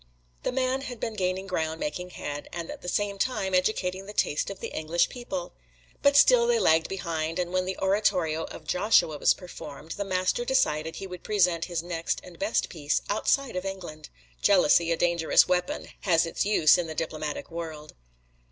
[0.41, 4.13] The man had been gaining ground, making head, and at the same time educating the
[4.13, 5.53] taste of the English people.
[6.01, 10.43] But still they lagged behind, and when the oratorio of "Joshua" was performed, the Master
[10.43, 14.09] decided he would present his next and best piece outside of England.
[14.41, 17.93] Jealousy, a dangerous weapon, has its use in the diplomatic world.